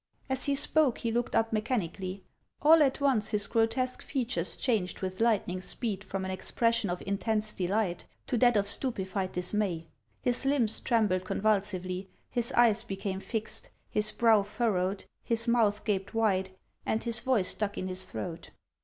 [0.31, 2.23] As he spoke, he looked up mechanically.
[2.63, 7.53] All at once his grotesque features changed with lightning speed from an expression of intense
[7.53, 9.85] delight to that of stupefied dis may;
[10.19, 16.49] his limbs trembled convulsively, his eyes became fixed, his brow furrowed, his mouth gaped wide,
[16.83, 18.49] and his voice stuck in his throat.